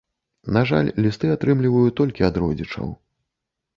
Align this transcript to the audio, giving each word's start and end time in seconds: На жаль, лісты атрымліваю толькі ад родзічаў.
На 0.55 0.61
жаль, 0.69 0.89
лісты 1.05 1.29
атрымліваю 1.35 1.87
толькі 1.99 2.27
ад 2.31 2.35
родзічаў. 2.45 2.87